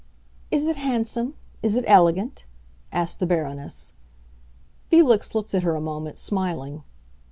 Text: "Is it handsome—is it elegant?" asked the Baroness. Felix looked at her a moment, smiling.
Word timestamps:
"Is 0.49 0.65
it 0.65 0.77
handsome—is 0.77 1.75
it 1.75 1.85
elegant?" 1.85 2.45
asked 2.91 3.19
the 3.19 3.27
Baroness. 3.27 3.93
Felix 4.89 5.35
looked 5.35 5.53
at 5.53 5.61
her 5.61 5.75
a 5.75 5.79
moment, 5.79 6.17
smiling. 6.17 6.81